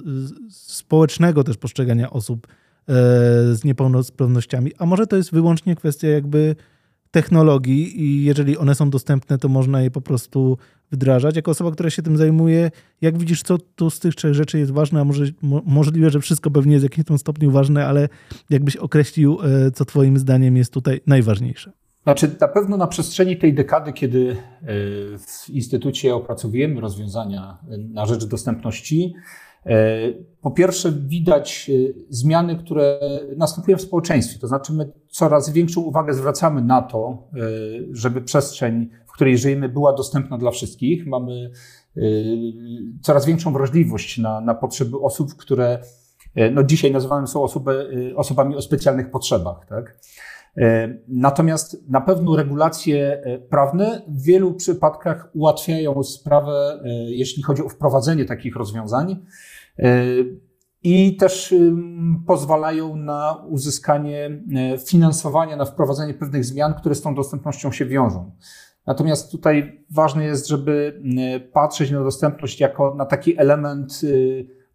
społecznego 0.51 1.45
też 1.45 1.57
postrzegania 1.57 2.11
osób 2.11 2.47
e, 2.47 2.53
z 3.55 3.65
niepełnosprawnościami? 3.65 4.73
A 4.79 4.87
może 4.87 5.07
to 5.07 5.17
jest 5.17 5.33
wyłącznie 5.33 5.77
kwestia 5.77 6.09
jakby 6.09 6.57
technologii 7.11 8.03
i 8.03 8.25
jeżeli 8.25 8.57
one 8.57 8.75
są 8.75 8.91
dostępne, 8.91 9.39
to 9.39 9.49
można 9.49 9.83
je 9.83 9.91
po 9.91 10.01
prostu 10.01 10.59
wdrażać. 10.93 11.37
Jako 11.37 11.51
osoba, 11.51 11.71
która 11.71 11.91
się 11.91 12.03
tym 12.03 12.17
zajmuje, 12.17 12.71
jak 13.01 13.19
widzisz, 13.19 13.43
co 13.43 13.59
tu 13.59 13.91
z 13.91 14.01
tych 14.01 14.15
trzech 14.15 14.35
rzeczy 14.35 14.59
jest 14.59 14.73
ważne, 14.73 15.01
a 15.01 15.05
może, 15.05 15.25
mo, 15.43 15.63
możliwe, 15.67 16.11
że 16.11 16.21
wszystko 16.21 16.51
pewnie 16.51 16.73
jest 16.73 16.87
w 16.87 16.99
jakimś 16.99 17.21
stopniu 17.21 17.51
ważne, 17.51 17.87
ale 17.87 18.09
jakbyś 18.51 18.77
określił, 18.77 19.39
e, 19.43 19.71
co 19.71 19.85
twoim 19.85 20.19
zdaniem 20.19 20.57
jest 20.57 20.73
tutaj 20.73 21.01
najważniejsze? 21.07 21.73
Znaczy, 22.03 22.31
na 22.41 22.49
pewno 22.49 22.77
na 22.77 22.87
przestrzeni 22.87 23.37
tej 23.37 23.55
dekady, 23.55 23.93
kiedy 23.93 24.31
e, 24.31 24.37
w 25.19 25.51
Instytucie 25.51 26.15
opracowujemy 26.15 26.81
rozwiązania 26.81 27.59
na 27.79 28.07
rzecz 28.07 28.25
dostępności, 28.25 29.15
e, 29.15 29.48
po 30.41 30.51
pierwsze, 30.51 30.93
widać 30.93 31.71
zmiany, 32.09 32.57
które 32.57 33.01
następują 33.37 33.77
w 33.77 33.83
społeczeństwie. 33.83 34.39
To 34.39 34.49
znaczy, 34.49 34.73
my 34.73 34.93
coraz 35.11 35.51
większą 35.51 35.81
uwagę 35.81 36.15
zwracamy 36.15 36.63
na 36.63 36.83
to, 36.83 37.29
żeby 37.93 38.23
przestrzeń 38.23 38.89
której 39.19 39.39
żyjemy, 39.39 39.69
była 39.69 39.93
dostępna 39.93 40.39
dla 40.39 40.51
wszystkich. 40.51 41.07
Mamy 41.07 41.51
coraz 43.03 43.27
większą 43.27 43.53
wrażliwość 43.53 44.19
na, 44.19 44.41
na 44.41 44.55
potrzeby 44.55 44.99
osób, 45.01 45.35
które 45.37 45.79
no 46.53 46.63
dzisiaj 46.63 46.93
nazywane 46.93 47.27
są 47.27 47.43
osoby, 47.43 47.91
osobami 48.17 48.57
o 48.57 48.63
specjalnych 48.63 49.11
potrzebach. 49.11 49.67
Tak? 49.69 49.99
Natomiast 51.09 51.89
na 51.89 52.01
pewno 52.01 52.37
regulacje 52.37 53.23
prawne 53.51 54.03
w 54.09 54.23
wielu 54.23 54.55
przypadkach 54.55 55.31
ułatwiają 55.35 56.03
sprawę, 56.03 56.81
jeśli 57.07 57.43
chodzi 57.43 57.63
o 57.63 57.69
wprowadzenie 57.69 58.25
takich 58.25 58.57
rozwiązań 58.57 59.17
i 60.83 61.17
też 61.17 61.55
pozwalają 62.27 62.97
na 62.97 63.45
uzyskanie 63.49 64.31
finansowania, 64.87 65.57
na 65.57 65.65
wprowadzenie 65.65 66.15
pewnych 66.15 66.45
zmian, 66.45 66.75
które 66.75 66.95
z 66.95 67.03
tą 67.03 67.15
dostępnością 67.15 67.73
się 67.73 67.87
wiążą. 67.87 68.31
Natomiast 68.87 69.31
tutaj 69.31 69.85
ważne 69.91 70.25
jest, 70.25 70.49
żeby 70.49 71.03
y, 71.37 71.41
patrzeć 71.41 71.91
na 71.91 72.05
dostępność 72.05 72.61
jako 72.61 72.95
na 72.95 73.07
taki 73.07 73.39
element, 73.39 74.01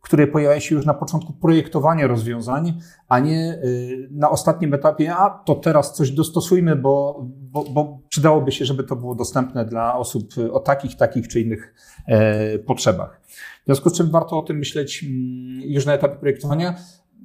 który 0.04 0.28
pojawia 0.28 0.60
się 0.60 0.76
już 0.76 0.86
na 0.86 0.94
początku 0.94 1.34
projektowania 1.34 2.08
rozwiązań, 2.08 2.80
a 3.08 3.20
nie 3.20 3.60
y, 3.64 4.10
na 4.12 4.30
ostatnim 4.30 4.74
etapie, 4.74 5.16
a 5.16 5.30
to 5.30 5.56
teraz 5.56 5.94
coś 5.94 6.12
dostosujmy, 6.12 6.76
bo, 6.76 7.26
bo, 7.26 7.64
bo 7.64 8.00
przydałoby 8.10 8.52
się, 8.52 8.66
żeby 8.66 8.84
to 8.84 8.96
było 8.96 9.16
dostępne 9.16 9.66
dla 9.66 9.98
osób 9.98 10.34
o 10.52 10.60
takich, 10.60 10.96
takich 10.96 11.28
czy 11.28 11.42
innych 11.42 11.74
e, 12.08 12.60
potrzebach. 12.60 13.22
W 13.62 13.66
związku 13.66 13.90
z 13.90 13.98
czym 13.98 14.12
warto 14.12 14.40
o 14.40 14.42
tym 14.42 14.58
myśleć 14.58 15.04
mm, 15.04 15.62
już 15.62 15.86
na 15.86 15.94
etapie 15.94 16.16
projektowania. 16.16 16.76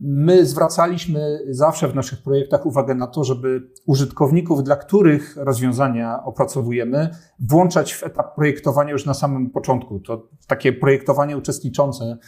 My 0.00 0.47
zwracaliśmy 0.47 1.40
zawsze 1.49 1.88
w 1.88 1.94
naszych 1.94 2.23
projektach 2.23 2.66
uwagę 2.66 2.94
na 2.94 3.06
to, 3.06 3.25
żeby 3.25 3.70
użytkowników, 3.87 4.62
dla 4.62 4.76
których 4.76 5.37
rozwiązania 5.37 6.25
opracowujemy, 6.25 7.11
włączać 7.40 7.94
w 7.94 8.02
etap 8.02 8.35
projektowania 8.35 8.92
już 8.92 9.06
na 9.06 9.14
samym 9.14 9.50
początku. 9.50 10.00
To 10.00 10.28
takie 10.47 10.73
projektowanie 10.73 11.37
uczestniczące 11.37 12.18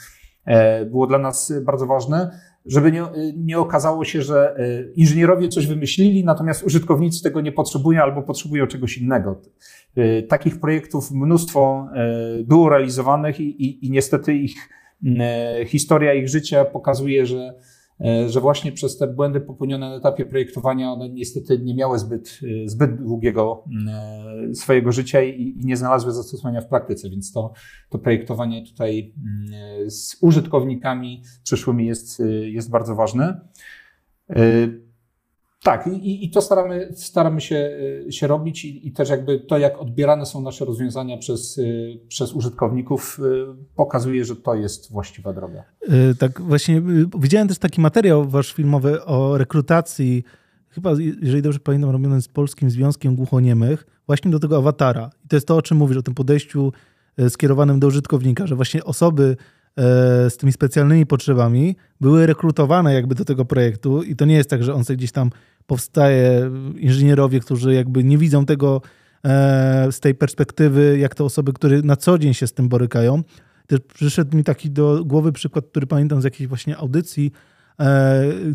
było 0.90 1.06
dla 1.06 1.18
nas 1.18 1.52
bardzo 1.62 1.86
ważne, 1.86 2.40
żeby 2.66 2.92
nie, 2.92 3.04
nie 3.36 3.58
okazało 3.58 4.04
się, 4.04 4.22
że 4.22 4.56
e, 4.56 4.92
inżynierowie 4.96 5.48
coś 5.48 5.66
wymyślili, 5.66 6.24
natomiast 6.24 6.62
użytkownicy 6.62 7.22
tego 7.22 7.40
nie 7.40 7.52
potrzebują 7.52 8.02
albo 8.02 8.22
potrzebują 8.22 8.66
czegoś 8.66 8.98
innego. 8.98 9.40
E, 9.96 10.22
takich 10.22 10.60
projektów 10.60 11.10
mnóstwo 11.10 11.88
było 12.44 12.68
realizowanych 12.68 13.40
i, 13.40 13.64
i, 13.64 13.86
i 13.86 13.90
niestety 13.90 14.34
ich 14.34 14.68
E, 15.06 15.64
historia 15.66 16.14
ich 16.14 16.28
życia 16.28 16.64
pokazuje, 16.64 17.26
że, 17.26 17.38
e, 17.38 17.54
że 18.26 18.40
właśnie 18.40 18.72
przez 18.72 18.98
te 18.98 19.06
błędy 19.06 19.40
popełnione 19.40 19.90
na 19.90 19.96
etapie 19.96 20.26
projektowania 20.26 20.92
one 20.92 21.08
niestety 21.08 21.58
nie 21.58 21.74
miały 21.74 21.98
zbyt, 21.98 22.40
e, 22.64 22.68
zbyt 22.68 22.96
długiego 22.96 23.64
swojego 24.54 24.92
życia 24.92 25.22
i, 25.22 25.42
i 25.42 25.66
nie 25.66 25.76
znalazły 25.76 26.12
zastosowania 26.12 26.60
w 26.60 26.68
praktyce, 26.68 27.10
więc 27.10 27.32
to, 27.32 27.52
to 27.88 27.98
projektowanie 27.98 28.66
tutaj 28.66 29.14
z 29.86 30.16
użytkownikami 30.20 31.22
przyszłymi 31.44 31.86
jest, 31.86 32.22
jest 32.44 32.70
bardzo 32.70 32.94
ważne. 32.94 33.40
Tak, 35.62 35.86
i, 35.86 36.24
i 36.24 36.30
to 36.30 36.42
staramy, 36.42 36.92
staramy 36.94 37.40
się, 37.40 37.70
y, 38.08 38.12
się 38.12 38.26
robić 38.26 38.64
i, 38.64 38.88
i, 38.88 38.92
też 38.92 39.08
jakby 39.10 39.40
to, 39.40 39.58
jak 39.58 39.78
odbierane 39.78 40.26
są 40.26 40.40
nasze 40.40 40.64
rozwiązania 40.64 41.18
przez, 41.18 41.58
y, 41.58 42.00
przez 42.08 42.32
użytkowników, 42.32 43.20
y, 43.20 43.74
pokazuje, 43.74 44.24
że 44.24 44.36
to 44.36 44.54
jest 44.54 44.92
właściwa 44.92 45.32
droga. 45.32 45.64
Tak, 46.18 46.40
właśnie 46.40 46.82
widziałem 47.18 47.48
też 47.48 47.58
taki 47.58 47.80
materiał 47.80 48.24
wasz 48.28 48.52
filmowy 48.52 49.04
o 49.04 49.38
rekrutacji, 49.38 50.24
chyba, 50.68 50.90
jeżeli 51.22 51.42
dobrze 51.42 51.58
pamiętam, 51.58 51.90
robiony 51.90 52.22
z 52.22 52.28
Polskim 52.28 52.70
Związkiem 52.70 53.16
Głuchoniemych, 53.16 53.86
właśnie 54.06 54.30
do 54.30 54.38
tego 54.38 54.56
awatara. 54.56 55.10
I 55.24 55.28
to 55.28 55.36
jest 55.36 55.46
to, 55.46 55.56
o 55.56 55.62
czym 55.62 55.78
mówisz, 55.78 55.96
o 55.96 56.02
tym 56.02 56.14
podejściu 56.14 56.72
skierowanym 57.28 57.80
do 57.80 57.86
użytkownika, 57.86 58.46
że 58.46 58.56
właśnie 58.56 58.84
osoby 58.84 59.36
z 60.28 60.36
tymi 60.36 60.52
specjalnymi 60.52 61.06
potrzebami 61.06 61.76
były 62.00 62.26
rekrutowane 62.26 62.94
jakby 62.94 63.14
do 63.14 63.24
tego 63.24 63.44
projektu 63.44 64.02
i 64.02 64.16
to 64.16 64.24
nie 64.24 64.34
jest 64.34 64.50
tak, 64.50 64.62
że 64.62 64.74
on 64.74 64.84
sobie 64.84 64.96
gdzieś 64.96 65.12
tam 65.12 65.30
powstaje, 65.66 66.50
inżynierowie, 66.76 67.40
którzy 67.40 67.74
jakby 67.74 68.04
nie 68.04 68.18
widzą 68.18 68.46
tego 68.46 68.82
z 69.90 70.00
tej 70.00 70.14
perspektywy, 70.14 70.98
jak 70.98 71.14
te 71.14 71.24
osoby, 71.24 71.52
które 71.52 71.82
na 71.82 71.96
co 71.96 72.18
dzień 72.18 72.34
się 72.34 72.46
z 72.46 72.52
tym 72.52 72.68
borykają. 72.68 73.22
Też 73.66 73.80
przyszedł 73.94 74.36
mi 74.36 74.44
taki 74.44 74.70
do 74.70 75.04
głowy 75.04 75.32
przykład, 75.32 75.64
który 75.66 75.86
pamiętam 75.86 76.20
z 76.20 76.24
jakiejś 76.24 76.48
właśnie 76.48 76.76
audycji. 76.76 77.32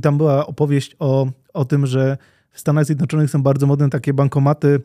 Tam 0.01 0.17
była 0.17 0.47
opowieść 0.47 0.95
o, 0.99 1.27
o 1.53 1.65
tym, 1.65 1.85
że 1.85 2.17
w 2.51 2.59
Stanach 2.59 2.85
Zjednoczonych 2.85 3.29
są 3.29 3.43
bardzo 3.43 3.67
modne 3.67 3.89
takie 3.89 4.13
bankomaty, 4.13 4.67
e, 4.67 4.79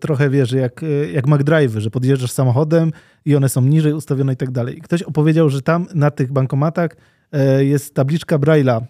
trochę 0.00 0.30
wiesz, 0.30 0.52
jak, 0.52 0.82
e, 0.82 0.86
jak 1.12 1.26
McDrive, 1.26 1.76
że 1.76 1.90
podjeżdżasz 1.90 2.30
samochodem 2.30 2.92
i 3.24 3.36
one 3.36 3.48
są 3.48 3.60
niżej 3.60 3.92
ustawione 3.92 4.32
i 4.32 4.36
tak 4.36 4.50
dalej. 4.50 4.80
Ktoś 4.80 5.02
opowiedział, 5.02 5.50
że 5.50 5.62
tam 5.62 5.86
na 5.94 6.10
tych 6.10 6.32
bankomatach 6.32 6.90
e, 7.32 7.64
jest 7.64 7.94
tabliczka 7.94 8.38
Braille'a 8.38 8.80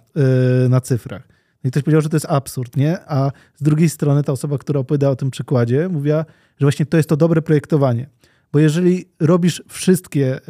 na 0.68 0.80
cyfrach. 0.80 1.28
I 1.64 1.70
ktoś 1.70 1.82
powiedział, 1.82 2.00
że 2.00 2.08
to 2.08 2.16
jest 2.16 2.26
absurd, 2.28 2.76
nie? 2.76 2.98
A 3.06 3.30
z 3.54 3.62
drugiej 3.62 3.88
strony 3.88 4.22
ta 4.22 4.32
osoba, 4.32 4.58
która 4.58 4.80
opowiada 4.80 5.10
o 5.10 5.16
tym 5.16 5.30
przykładzie, 5.30 5.88
mówiła, 5.88 6.24
że 6.60 6.64
właśnie 6.64 6.86
to 6.86 6.96
jest 6.96 7.08
to 7.08 7.16
dobre 7.16 7.42
projektowanie. 7.42 8.08
Bo 8.52 8.58
jeżeli 8.58 9.04
robisz 9.20 9.62
wszystkie 9.68 10.40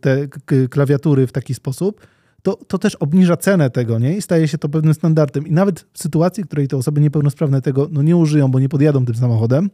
te 0.00 0.28
klawiatury 0.68 1.26
w 1.26 1.32
taki 1.32 1.54
sposób, 1.54 2.06
to, 2.46 2.56
to 2.68 2.78
też 2.78 2.94
obniża 2.94 3.36
cenę 3.36 3.70
tego, 3.70 3.98
nie? 3.98 4.16
I 4.16 4.22
staje 4.22 4.48
się 4.48 4.58
to 4.58 4.68
pewnym 4.68 4.94
standardem. 4.94 5.46
I 5.46 5.52
nawet 5.52 5.86
w 5.92 5.98
sytuacji, 5.98 6.44
w 6.44 6.46
której 6.46 6.68
te 6.68 6.76
osoby 6.76 7.00
niepełnosprawne 7.00 7.62
tego 7.62 7.88
no, 7.90 8.02
nie 8.02 8.16
użyją, 8.16 8.50
bo 8.50 8.60
nie 8.60 8.68
podjadą 8.68 9.04
tym 9.04 9.14
samochodem, 9.14 9.70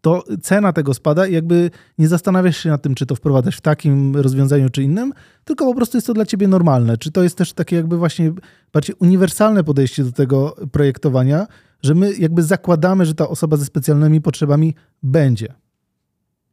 to 0.00 0.24
cena 0.42 0.72
tego 0.72 0.94
spada 0.94 1.26
i 1.26 1.32
jakby 1.32 1.70
nie 1.98 2.08
zastanawiasz 2.08 2.56
się 2.56 2.68
nad 2.68 2.82
tym, 2.82 2.94
czy 2.94 3.06
to 3.06 3.14
wprowadzać 3.14 3.54
w 3.54 3.60
takim 3.60 4.16
rozwiązaniu, 4.16 4.70
czy 4.70 4.82
innym, 4.82 5.12
tylko 5.44 5.64
po 5.64 5.74
prostu 5.74 5.96
jest 5.96 6.06
to 6.06 6.14
dla 6.14 6.26
ciebie 6.26 6.48
normalne. 6.48 6.96
Czy 6.96 7.12
to 7.12 7.22
jest 7.22 7.38
też 7.38 7.52
takie 7.52 7.76
jakby 7.76 7.96
właśnie 7.96 8.32
bardziej 8.72 8.96
uniwersalne 8.98 9.64
podejście 9.64 10.04
do 10.04 10.12
tego 10.12 10.56
projektowania, 10.72 11.46
że 11.82 11.94
my 11.94 12.14
jakby 12.14 12.42
zakładamy, 12.42 13.06
że 13.06 13.14
ta 13.14 13.28
osoba 13.28 13.56
ze 13.56 13.64
specjalnymi 13.64 14.20
potrzebami 14.20 14.74
będzie. 15.02 15.54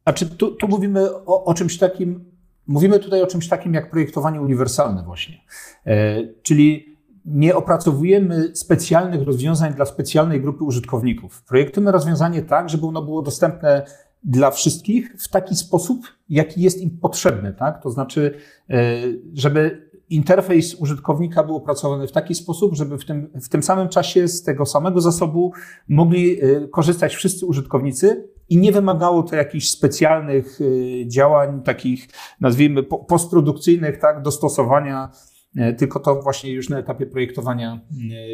A 0.04 0.12
czy 0.12 0.26
tu, 0.26 0.50
tu 0.50 0.68
mówimy 0.68 1.14
o, 1.14 1.44
o 1.44 1.54
czymś 1.54 1.78
takim, 1.78 2.35
Mówimy 2.66 2.98
tutaj 2.98 3.22
o 3.22 3.26
czymś 3.26 3.48
takim 3.48 3.74
jak 3.74 3.90
projektowanie 3.90 4.40
uniwersalne 4.40 5.02
właśnie, 5.02 5.40
e, 5.86 6.16
czyli 6.42 6.96
nie 7.24 7.56
opracowujemy 7.56 8.50
specjalnych 8.54 9.22
rozwiązań 9.22 9.74
dla 9.74 9.84
specjalnej 9.84 10.40
grupy 10.40 10.64
użytkowników. 10.64 11.42
Projektujemy 11.42 11.92
rozwiązanie 11.92 12.42
tak, 12.42 12.68
żeby 12.70 12.86
ono 12.86 13.02
było 13.02 13.22
dostępne 13.22 13.86
dla 14.24 14.50
wszystkich 14.50 15.14
w 15.18 15.28
taki 15.28 15.56
sposób, 15.56 16.06
jaki 16.28 16.62
jest 16.62 16.80
im 16.80 16.98
potrzebny, 16.98 17.52
tak? 17.52 17.82
To 17.82 17.90
znaczy, 17.90 18.34
e, 18.70 18.96
żeby 19.34 19.86
interfejs 20.10 20.74
użytkownika 20.74 21.44
był 21.44 21.56
opracowany 21.56 22.08
w 22.08 22.12
taki 22.12 22.34
sposób, 22.34 22.74
żeby 22.74 22.98
w 22.98 23.04
tym, 23.04 23.30
w 23.42 23.48
tym 23.48 23.62
samym 23.62 23.88
czasie 23.88 24.28
z 24.28 24.42
tego 24.42 24.66
samego 24.66 25.00
zasobu 25.00 25.52
mogli 25.88 26.42
e, 26.42 26.68
korzystać 26.68 27.14
wszyscy 27.14 27.46
użytkownicy, 27.46 28.28
i 28.48 28.56
nie 28.56 28.72
wymagało 28.72 29.22
to 29.22 29.36
jakichś 29.36 29.68
specjalnych 29.68 30.60
y, 30.60 31.04
działań, 31.06 31.62
takich 31.62 32.08
nazwijmy 32.40 32.82
postprodukcyjnych, 32.82 33.98
tak, 33.98 34.22
dostosowania, 34.22 35.10
y, 35.56 35.74
tylko 35.74 36.00
to 36.00 36.22
właśnie 36.22 36.52
już 36.52 36.68
na 36.68 36.78
etapie 36.78 37.06
projektowania 37.06 37.80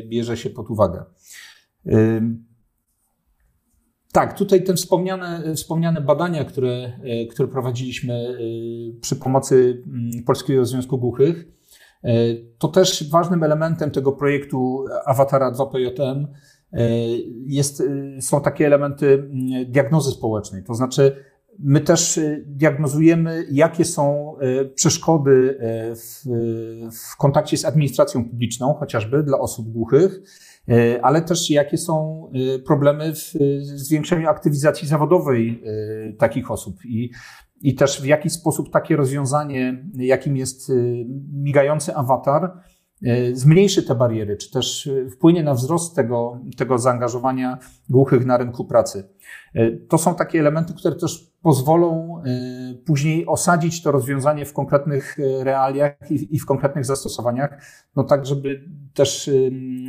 y, 0.02 0.08
bierze 0.08 0.36
się 0.36 0.50
pod 0.50 0.70
uwagę. 0.70 1.04
Tak, 4.12 4.38
tutaj 4.38 4.64
te 4.64 4.74
wspomniane, 4.74 5.54
wspomniane 5.56 6.00
badania, 6.00 6.44
które, 6.44 6.92
które 7.30 7.48
prowadziliśmy 7.48 8.38
przy 9.00 9.16
pomocy 9.16 9.82
mm, 9.86 10.24
Polskiego 10.26 10.66
Związku 10.66 10.98
Głuchych, 10.98 11.44
to 12.58 12.68
też 12.68 13.10
ważnym 13.10 13.42
elementem 13.42 13.90
tego 13.90 14.12
projektu 14.12 14.84
Awatara 15.06 15.52
2PJM 15.52 16.26
E, 16.26 16.28
jest, 17.46 17.80
e, 17.80 18.22
są 18.22 18.40
takie 18.40 18.66
elementy 18.66 19.14
mm, 19.14 19.72
diagnozy 19.72 20.10
społecznej. 20.10 20.64
To 20.64 20.74
znaczy, 20.74 21.16
my 21.58 21.80
też 21.80 22.18
e, 22.18 22.40
diagnozujemy, 22.46 23.46
jakie 23.50 23.84
są 23.84 24.34
przeszkody 24.74 25.58
w, 25.96 26.24
w 27.12 27.16
kontakcie 27.16 27.56
z 27.56 27.64
administracją 27.64 28.24
publiczną, 28.24 28.74
chociażby 28.74 29.22
dla 29.22 29.38
osób 29.38 29.68
głuchych, 29.68 30.20
ale 31.02 31.22
też 31.22 31.50
jakie 31.50 31.78
są 31.78 32.26
problemy 32.66 33.14
w 33.14 33.32
zwiększeniu 33.62 34.28
aktywizacji 34.28 34.88
zawodowej 34.88 35.62
takich 36.18 36.50
osób. 36.50 36.84
I 36.84 37.10
i 37.60 37.74
też 37.74 38.02
w 38.02 38.04
jaki 38.04 38.30
sposób 38.30 38.70
takie 38.70 38.96
rozwiązanie, 38.96 39.84
jakim 39.94 40.36
jest 40.36 40.72
migający 41.32 41.94
awatar, 41.94 42.52
E, 42.52 42.71
zmniejszy 43.32 43.82
te 43.82 43.94
bariery, 43.94 44.36
czy 44.36 44.50
też 44.50 44.86
e, 44.86 45.10
wpłynie 45.10 45.42
na 45.42 45.54
wzrost 45.54 45.96
tego, 45.96 46.40
tego 46.56 46.78
zaangażowania 46.78 47.58
głuchych 47.88 48.26
na 48.26 48.36
rynku 48.36 48.64
pracy. 48.64 49.08
E, 49.54 49.70
to 49.70 49.98
są 49.98 50.14
takie 50.14 50.40
elementy, 50.40 50.74
które 50.74 50.94
też 50.96 51.32
pozwolą 51.42 52.22
później 52.86 53.26
osadzić 53.26 53.82
to 53.82 53.92
rozwiązanie 53.92 54.44
w 54.44 54.52
konkretnych 54.52 55.16
realiach 55.42 56.10
i, 56.10 56.38
w 56.38 56.46
konkretnych 56.46 56.84
zastosowaniach, 56.84 57.62
no 57.96 58.04
tak, 58.04 58.26
żeby 58.26 58.64
też 58.94 59.30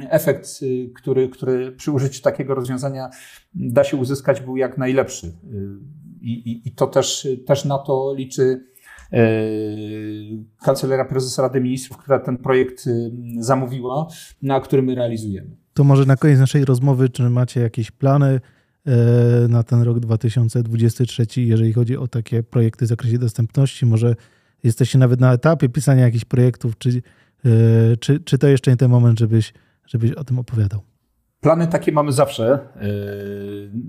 efekt, 0.10 0.50
który, 0.96 1.30
który 1.30 1.72
przy 1.72 1.92
użyciu 1.92 2.22
takiego 2.22 2.56
rozwiązania 2.56 3.10
da 3.54 3.84
się 3.84 3.98
uzyskać, 3.98 4.42
był 4.42 4.58
jak 4.58 4.78
najlepszy. 4.78 5.34
I, 6.22 6.32
i, 6.32 6.68
i 6.68 6.72
to 6.72 6.88
też, 6.88 7.28
też 7.46 7.66
na 7.66 7.78
to 7.78 8.14
liczy 8.18 8.73
kancelaria 10.66 11.06
prezesa 11.06 11.42
Rady 11.42 11.62
Ministrów, 11.62 11.98
która 11.98 12.20
ten 12.20 12.38
projekt 12.38 12.86
yy, 12.86 12.94
zamówiła, 13.44 14.08
na 14.42 14.60
który 14.60 14.82
my 14.82 14.96
realizujemy. 14.96 15.50
To 15.74 15.84
może 15.84 16.06
na 16.06 16.16
koniec 16.16 16.40
naszej 16.40 16.66
rozmowy, 16.66 17.10
czy 17.10 17.30
macie 17.30 17.62
jakieś 17.62 17.92
plany 17.92 18.40
yy, 18.86 18.94
na 19.50 19.64
ten 19.64 19.82
rok 19.82 20.00
2023, 20.00 21.42
jeżeli 21.42 21.74
chodzi 21.74 21.98
o 21.98 22.08
takie 22.08 22.44
projekty 22.44 22.86
w 22.86 22.88
zakresie 22.88 23.20
dostępności? 23.20 23.86
Może 23.86 24.16
jesteście 24.64 24.98
nawet 24.98 25.20
na 25.20 25.34
etapie 25.34 25.70
pisania 25.70 26.04
jakichś 26.04 26.26
projektów, 26.26 26.78
czy, 26.78 27.02
czy, 28.00 28.20
czy 28.20 28.38
to 28.38 28.48
jeszcze 28.48 28.72
nie 28.72 28.78
ten 28.78 28.92
moment, 28.92 29.20
żebyś, 29.20 29.54
żebyś 29.88 30.12
o 30.12 30.24
tym 30.24 30.40
opowiadał? 30.40 30.93
Plany 31.44 31.68
takie 31.68 31.92
mamy 31.92 32.12
zawsze. 32.12 32.54
E, 32.54 32.88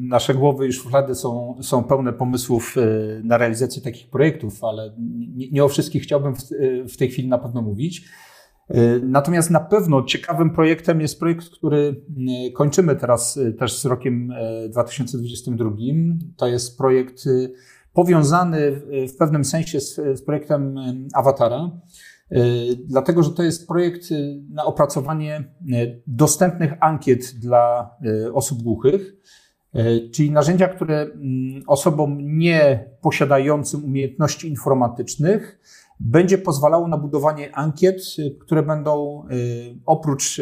nasze 0.00 0.34
głowy 0.34 0.66
już 0.66 0.78
wtedy 0.78 1.14
są, 1.14 1.56
są 1.62 1.84
pełne 1.84 2.12
pomysłów 2.12 2.74
e, 2.76 2.80
na 3.24 3.38
realizację 3.38 3.82
takich 3.82 4.10
projektów, 4.10 4.64
ale 4.64 4.94
nie, 5.34 5.50
nie 5.50 5.64
o 5.64 5.68
wszystkich 5.68 6.02
chciałbym 6.02 6.34
w, 6.34 6.38
e, 6.38 6.88
w 6.88 6.96
tej 6.96 7.10
chwili 7.10 7.28
na 7.28 7.38
pewno 7.38 7.62
mówić. 7.62 8.08
Natomiast 9.02 9.50
na 9.50 9.60
pewno 9.60 10.02
ciekawym 10.02 10.50
projektem 10.50 11.00
jest 11.00 11.18
projekt, 11.18 11.48
który 11.50 12.04
kończymy 12.54 12.96
teraz 12.96 13.38
też 13.58 13.78
z 13.78 13.84
rokiem 13.84 14.32
2022. 14.68 15.70
To 16.36 16.46
jest 16.46 16.78
projekt 16.78 17.24
powiązany 17.92 18.80
w 19.08 19.16
pewnym 19.18 19.44
sensie 19.44 19.80
z, 19.80 19.94
z 19.94 20.22
projektem 20.22 20.76
Awatara. 21.14 21.70
Y, 22.34 22.76
dlatego 22.86 23.22
że 23.22 23.30
to 23.30 23.42
jest 23.42 23.68
projekt 23.68 24.10
y, 24.12 24.42
na 24.50 24.64
opracowanie 24.64 25.44
y, 25.72 26.02
dostępnych 26.06 26.72
ankiet 26.80 27.34
dla 27.34 27.90
osób 28.32 28.62
głuchych, 28.62 29.14
czyli 30.12 30.30
narzędzia, 30.30 30.68
które 30.68 31.00
mm, 31.00 31.62
osobom 31.66 32.18
nie 32.20 32.90
posiadającym 33.00 33.84
umiejętności 33.84 34.48
informatycznych 34.48 35.60
będzie 36.00 36.38
pozwalało 36.38 36.88
na 36.88 36.98
budowanie 36.98 37.56
ankiet, 37.56 37.96
które 38.40 38.62
będą 38.62 39.24
oprócz 39.86 40.40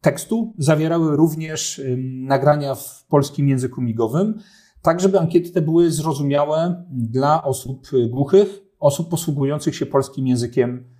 tekstu 0.00 0.54
zawierały 0.58 1.16
również 1.16 1.82
nagrania 2.26 2.74
w 2.74 3.06
polskim 3.06 3.48
języku 3.48 3.80
migowym, 3.80 4.34
tak 4.82 5.00
żeby 5.00 5.18
ankiety 5.18 5.50
te 5.50 5.62
były 5.62 5.90
zrozumiałe 5.90 6.84
dla 6.90 7.44
osób 7.44 7.86
głuchych, 8.10 8.60
osób 8.78 9.10
posługujących 9.10 9.76
się 9.76 9.86
polskim 9.86 10.26
językiem 10.26 10.84
E, 10.84 10.97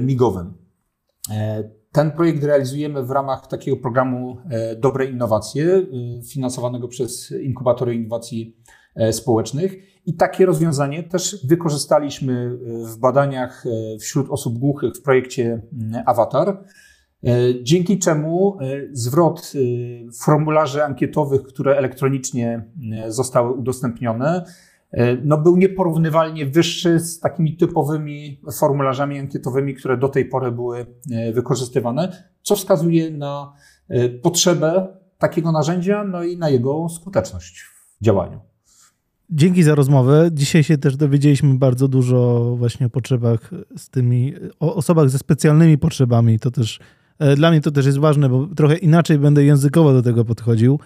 migowym. 0.00 0.54
E, 1.30 1.64
ten 1.92 2.10
projekt 2.10 2.44
realizujemy 2.44 3.02
w 3.02 3.10
ramach 3.10 3.46
takiego 3.46 3.76
programu 3.76 4.36
e, 4.50 4.76
Dobre 4.76 5.06
Innowacje, 5.06 5.86
finansowanego 6.32 6.88
przez 6.88 7.30
Inkubatory 7.30 7.94
Innowacji 7.94 8.56
Społecznych. 9.12 9.74
I 10.06 10.16
takie 10.16 10.46
rozwiązanie 10.46 11.02
też 11.02 11.46
wykorzystaliśmy 11.46 12.58
w 12.86 12.96
badaniach 12.98 13.64
wśród 14.00 14.30
osób 14.30 14.58
głuchych 14.58 14.94
w 14.94 15.02
projekcie 15.02 15.62
Avatar, 16.06 16.64
dzięki 17.62 17.98
czemu 17.98 18.58
zwrot 18.92 19.52
formularzy 20.24 20.84
ankietowych, 20.84 21.42
które 21.42 21.76
elektronicznie 21.76 22.70
zostały 23.08 23.52
udostępnione, 23.52 24.44
E, 24.44 24.46
no 25.24 25.38
był 25.38 25.56
nieporównywalnie 25.56 26.46
wyższy 26.46 27.00
z 27.00 27.20
takimi 27.20 27.56
typowymi 27.56 28.40
formularzami 28.58 29.18
ankietowymi, 29.18 29.74
które 29.74 29.96
do 29.96 30.08
tej 30.08 30.24
pory 30.24 30.52
były 30.52 30.86
e, 31.12 31.32
wykorzystywane, 31.32 32.12
co 32.42 32.56
wskazuje 32.56 33.10
na 33.10 33.52
e, 33.88 34.08
potrzebę 34.08 34.88
takiego 35.18 35.52
narzędzia, 35.52 36.04
no 36.04 36.24
i 36.24 36.36
na 36.36 36.50
jego 36.50 36.88
skuteczność 36.88 37.62
w 38.00 38.04
działaniu. 38.04 38.40
dzięki 39.30 39.62
za 39.62 39.74
rozmowę. 39.74 40.30
Dzisiaj 40.32 40.64
się 40.64 40.78
też 40.78 40.96
dowiedzieliśmy 40.96 41.54
bardzo 41.54 41.88
dużo 41.88 42.40
właśnie 42.58 42.86
o 42.86 42.90
potrzebach 42.90 43.50
z 43.76 43.88
tymi, 43.88 44.34
o 44.60 44.74
osobach 44.74 45.10
ze 45.10 45.18
specjalnymi 45.18 45.78
potrzebami. 45.78 46.38
To 46.38 46.50
też 46.50 46.80
e, 47.18 47.36
dla 47.36 47.50
mnie 47.50 47.60
to 47.60 47.70
też 47.70 47.86
jest 47.86 47.98
ważne, 47.98 48.28
bo 48.28 48.46
trochę 48.56 48.76
inaczej 48.76 49.18
będę 49.18 49.44
językowo 49.44 49.92
do 49.92 50.02
tego 50.02 50.24
podchodził. 50.24 50.78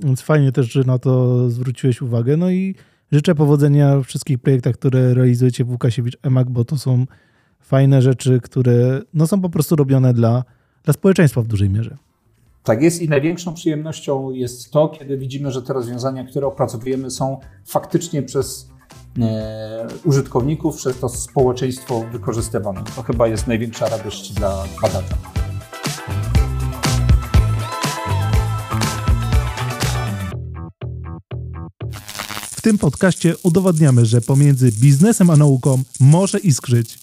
Więc 0.00 0.20
fajnie 0.20 0.52
też, 0.52 0.72
że 0.72 0.84
na 0.84 0.98
to 0.98 1.50
zwróciłeś 1.50 2.02
uwagę. 2.02 2.36
No 2.36 2.50
i 2.50 2.74
życzę 3.12 3.34
powodzenia 3.34 3.96
w 3.96 4.04
wszystkich 4.04 4.38
projektach, 4.38 4.74
które 4.74 5.14
realizujecie 5.14 5.64
w 5.64 5.70
Łukasiewicz 5.70 6.16
EMAG, 6.22 6.50
bo 6.50 6.64
to 6.64 6.76
są 6.76 7.06
fajne 7.60 8.02
rzeczy, 8.02 8.40
które 8.40 9.00
no, 9.14 9.26
są 9.26 9.40
po 9.40 9.50
prostu 9.50 9.76
robione 9.76 10.14
dla, 10.14 10.44
dla 10.84 10.92
społeczeństwa 10.92 11.42
w 11.42 11.46
dużej 11.46 11.70
mierze. 11.70 11.96
Tak 12.64 12.82
jest 12.82 13.02
i 13.02 13.08
największą 13.08 13.54
przyjemnością 13.54 14.30
jest 14.30 14.70
to, 14.70 14.88
kiedy 14.88 15.18
widzimy, 15.18 15.50
że 15.50 15.62
te 15.62 15.72
rozwiązania, 15.72 16.24
które 16.24 16.46
opracowujemy, 16.46 17.10
są 17.10 17.40
faktycznie 17.64 18.22
przez 18.22 18.70
e, 19.20 19.86
użytkowników, 20.04 20.76
przez 20.76 21.00
to 21.00 21.08
społeczeństwo 21.08 22.04
wykorzystywane. 22.12 22.82
To 22.96 23.02
chyba 23.02 23.28
jest 23.28 23.46
największa 23.46 23.88
radość 23.88 24.32
dla 24.32 24.64
badacza. 24.82 25.16
W 32.64 32.66
tym 32.66 32.78
podcaście 32.78 33.34
udowadniamy, 33.42 34.06
że 34.06 34.20
pomiędzy 34.20 34.72
biznesem 34.72 35.30
a 35.30 35.36
nauką 35.36 35.82
może 36.00 36.38
iskrzyć 36.38 36.98